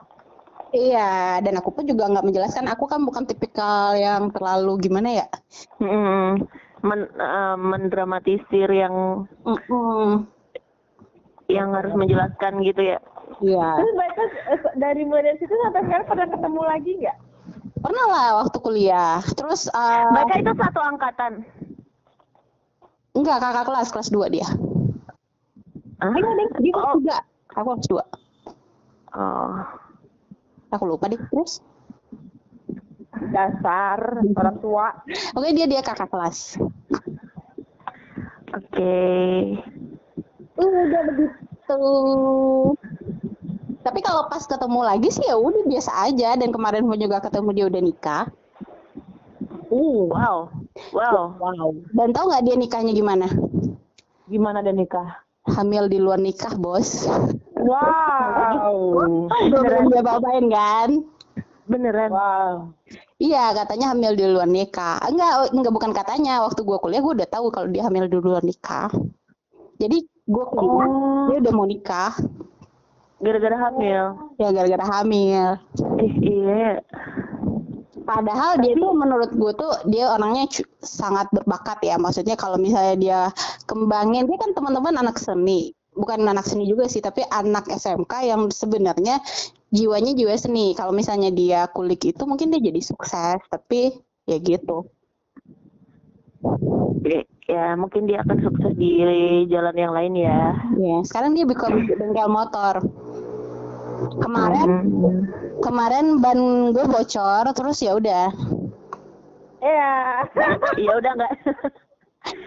[0.75, 2.67] Iya, dan aku pun juga nggak menjelaskan.
[2.71, 5.27] Aku kan bukan tipikal yang terlalu gimana ya.
[5.79, 6.43] Hmm.
[6.83, 10.27] Men, eh, mendramatisir yang Mm-mm.
[11.51, 12.99] yang harus menjelaskan gitu ya.
[13.41, 13.67] Iya.
[13.79, 14.21] Terus mereka
[14.53, 17.17] eh, dari mulai dari situ sampai sekarang pernah ketemu lagi nggak?
[17.85, 19.21] Pernah lah waktu kuliah.
[19.37, 21.33] Terus eh, Mbak Eka itu satu angkatan.
[23.15, 24.47] enggak kakak kelas kelas 2 dia.
[26.01, 26.09] Hah?
[26.09, 26.49] Enggak, Deng.
[26.65, 26.97] Dia kelas Oh.
[26.97, 27.55] 3.
[27.61, 28.01] Aku kelas 2.
[29.15, 29.53] Oh.
[30.73, 31.21] Aku lupa deh.
[31.29, 31.61] Terus
[33.31, 34.01] Dasar
[34.35, 34.91] orang tua.
[35.37, 36.59] Oke, dia dia kakak kelas.
[38.51, 38.99] Oke.
[40.59, 41.83] Udah begitu.
[43.85, 47.49] Tapi kalau pas ketemu lagi sih ya udah biasa aja dan kemarin pun juga ketemu
[47.53, 48.25] dia udah nikah.
[49.69, 50.49] Uh, wow.
[50.89, 51.37] Wow.
[51.37, 51.69] Wow.
[51.93, 53.29] Dan tahu nggak dia nikahnya gimana?
[54.25, 55.21] Gimana dia nikah?
[55.45, 57.05] Hamil di luar nikah, Bos.
[57.61, 59.29] Wow.
[59.53, 60.89] Belum dia bawain kan?
[61.69, 62.09] Beneran.
[62.09, 62.73] Wow.
[63.21, 64.97] Iya, katanya hamil di luar nikah.
[65.05, 66.41] Enggak, enggak bukan katanya.
[66.41, 68.89] Waktu gua kuliah gua udah tahu kalau dia hamil di luar nikah.
[69.77, 70.89] Jadi gua kuliah,
[71.29, 72.17] dia udah mau nikah.
[73.25, 74.03] Gara-gara hamil.
[74.37, 75.49] Ya gara-gara hamil.
[75.97, 76.79] Ih, iya.
[78.05, 80.45] Padahal dia tuh menurut gue tuh dia orangnya
[80.85, 81.97] sangat berbakat ya.
[81.97, 83.19] Maksudnya kalau misalnya dia
[83.65, 85.73] kembangin, dia kan teman-teman anak seni.
[85.97, 89.17] Bukan anak seni juga sih, tapi anak SMK yang sebenarnya
[89.73, 90.77] jiwanya jiwa seni.
[90.77, 93.97] Kalau misalnya dia kulik itu mungkin dia jadi sukses, tapi
[94.29, 94.85] ya gitu.
[96.45, 99.05] Oke, Ya, mungkin dia akan sukses di
[99.53, 100.57] jalan yang lain ya.
[100.81, 102.81] Ya, sekarang dia buka bengkel motor.
[104.15, 105.21] Kemarin Hmm.
[105.61, 106.39] kemarin ban
[106.71, 108.29] gue bocor, terus ya udah.
[109.59, 109.93] Iya.
[110.77, 111.33] Ya udah nggak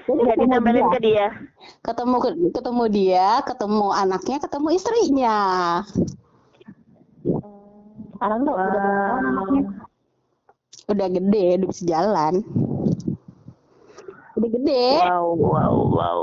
[0.09, 0.93] Jadi nggak ditempelin dia.
[0.93, 1.27] ke dia.
[1.81, 2.17] ketemu
[2.51, 5.39] ketemu dia, ketemu anaknya, ketemu istrinya.
[8.13, 9.63] Sekarang tuh udah tahun anaknya?
[10.89, 12.35] Udah gede, udah bisa jalan.
[14.35, 14.89] Udah gede.
[14.99, 16.21] Wow, wow, wow.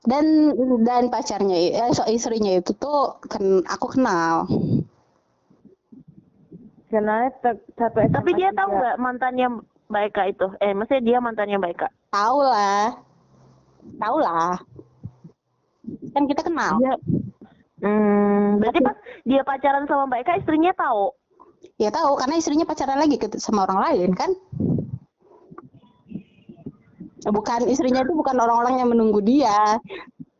[0.00, 4.48] Dan dan pacarnya, eh, so istrinya itu tuh kan aku kenal.
[6.88, 7.30] Kenalnya
[7.76, 9.46] SMA Tapi dia tahu nggak mantannya
[9.92, 10.46] Mbak Eka itu?
[10.58, 11.88] Eh, maksudnya dia mantannya Mbak Eka?
[12.10, 12.96] Tahu lah,
[14.00, 14.56] tahu lah.
[16.16, 16.80] Kan kita kenal.
[16.80, 16.94] Iya.
[17.80, 18.96] Hmm, berarti pas
[19.28, 21.12] dia pacaran sama Mbak Eka, istrinya tahu.
[21.76, 24.32] Ya tahu, karena istrinya pacaran lagi sama orang lain kan.
[27.28, 29.76] Bukan istrinya itu bukan orang-orang yang menunggu dia.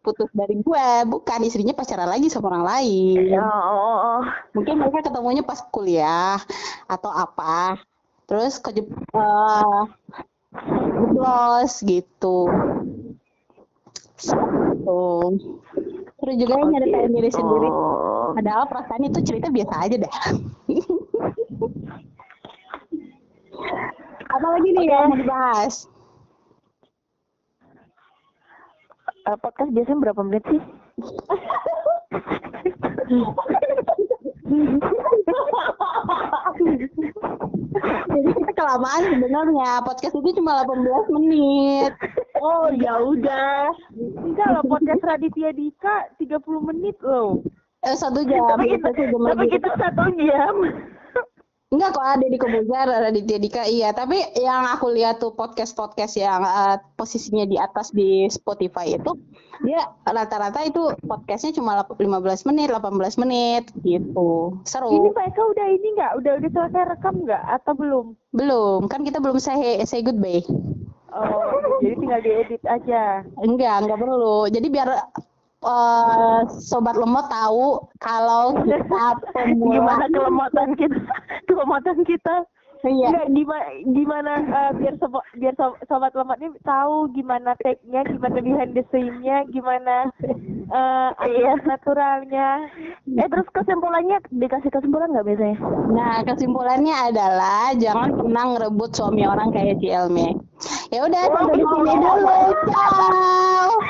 [0.01, 3.37] Putus dari gue, bukan istrinya pacaran lagi sama orang lain.
[3.37, 4.21] Oh, oh, oh, oh.
[4.57, 6.41] mungkin mereka ketemunya pas kuliah
[6.89, 7.77] atau apa.
[8.25, 8.73] Terus ke
[9.13, 9.85] uh,
[11.85, 12.49] gitu.
[14.17, 15.05] Gitu.
[16.21, 17.69] Terus juga yang nyeritain diri sendiri.
[18.31, 18.37] Oh.
[18.39, 20.15] padahal perasaan itu cerita biasa aja dah
[24.31, 25.91] apa lagi nih yang mau dibahas
[29.31, 30.59] Eh, podcast biasanya berapa menit sih?
[38.11, 41.95] jadi kita kelamaan sebenarnya podcast itu cuma 18 menit
[42.43, 43.71] Oh ya udah.
[43.95, 46.41] Enggak loh podcast Raditya Dika 30
[46.73, 47.45] menit loh.
[47.87, 50.55] eh satu jam tapi kita, tapi kita satu jam.
[51.71, 53.95] Enggak kok ada di Kobuzer, Raditya Dika iya.
[53.95, 59.15] Tapi yang aku lihat tuh podcast-podcast yang eh, posisinya di atas di Spotify itu
[59.63, 64.59] dia rata-rata itu podcastnya cuma lap- 15 menit, 18 menit gitu.
[64.59, 65.15] Ini Seru.
[65.15, 66.13] Mbak Eka udah ini nggak?
[66.19, 67.43] Udah udah selesai rekam nggak?
[67.63, 68.07] Atau belum?
[68.35, 70.43] Belum, kan kita belum say say goodbye.
[71.15, 73.23] Oh, jadi tinggal diedit aja.
[73.47, 74.51] Enggak, enggak perlu.
[74.51, 74.91] Jadi biar
[75.63, 79.05] eh, sobat lemot tahu kalau kita
[79.35, 81.01] pemula Gimana kelematan kita?
[81.49, 82.37] kelematan kita.
[82.81, 83.13] Iya.
[83.13, 88.41] Enggak gimana gimana eh, biar sobat biar so- sobat lemat ini tahu gimana take-nya, gimana
[88.41, 90.09] behind the scene-nya, gimana
[90.71, 91.61] eh Iya.
[91.61, 92.73] naturalnya.
[93.05, 95.59] Eh terus kesimpulannya dikasih kesimpulan nggak biasanya?
[95.93, 100.41] Nah, kesimpulannya adalah jangan pernah ngerebut suami orang kayak si Elmi.
[100.89, 102.37] Ya udah, sampai di sini dulu.
[102.65, 103.77] Ciao.